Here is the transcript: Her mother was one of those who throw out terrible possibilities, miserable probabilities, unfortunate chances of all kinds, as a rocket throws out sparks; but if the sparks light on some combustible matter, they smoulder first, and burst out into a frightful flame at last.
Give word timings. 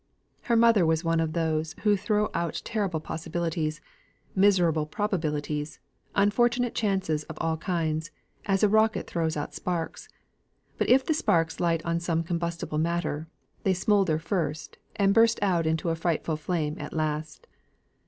Her 0.41 0.55
mother 0.55 0.83
was 0.83 1.03
one 1.03 1.19
of 1.19 1.33
those 1.33 1.75
who 1.83 1.95
throw 1.95 2.31
out 2.33 2.63
terrible 2.65 2.99
possibilities, 2.99 3.81
miserable 4.33 4.87
probabilities, 4.87 5.77
unfortunate 6.15 6.73
chances 6.73 7.21
of 7.25 7.37
all 7.39 7.55
kinds, 7.57 8.09
as 8.47 8.63
a 8.63 8.67
rocket 8.67 9.05
throws 9.05 9.37
out 9.37 9.53
sparks; 9.53 10.09
but 10.79 10.89
if 10.89 11.05
the 11.05 11.13
sparks 11.13 11.59
light 11.59 11.85
on 11.85 11.99
some 11.99 12.23
combustible 12.23 12.79
matter, 12.79 13.27
they 13.61 13.75
smoulder 13.75 14.17
first, 14.17 14.79
and 14.95 15.13
burst 15.13 15.37
out 15.43 15.67
into 15.67 15.89
a 15.89 15.95
frightful 15.95 16.35
flame 16.35 16.77
at 16.79 16.93
last. 16.93 17.45